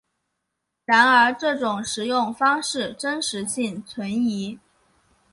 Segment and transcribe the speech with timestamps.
[0.83, 2.67] 然而这种食用方法
[2.97, 4.59] 真实性存疑。